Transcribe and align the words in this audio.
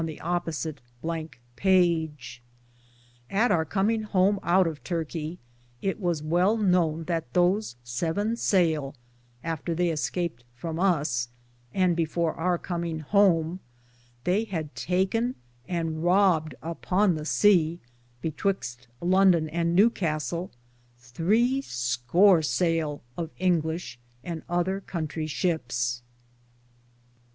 II 0.01 0.17
^ 0.17 2.39
[At 3.29 3.51
our 3.51 3.63
cominge 3.67 4.03
home 4.05 4.39
out 4.41 4.65
of 4.65 4.83
Turkic 4.83 5.37
it 5.79 5.99
was 5.99 6.23
well 6.23 6.57
knowne 6.57 7.03
that 7.05 7.31
those 7.33 7.75
seven 7.83 8.33
saile, 8.35 8.95
after 9.43 9.75
they 9.75 9.91
escaped 9.91 10.43
from 10.55 10.79
us, 10.79 11.29
and 11.71 11.95
before 11.95 12.33
our 12.33 12.57
coming 12.57 13.01
home, 13.01 13.59
they 14.23 14.45
had 14.45 14.73
taken 14.73 15.35
and 15.67 16.03
Robed 16.03 16.55
upon 16.63 17.13
the 17.13 17.21
seae, 17.21 17.77
betwyxt 18.23 18.87
London 19.01 19.47
and 19.49 19.75
New 19.75 19.91
Castell, 19.91 20.49
thre 20.97 21.61
score 21.61 22.41
sayle 22.41 23.03
of 23.15 23.29
Inglishe 23.39 23.97
and 24.23 24.41
other 24.49 24.81
contrie 24.83 25.27
ships. 25.29 26.01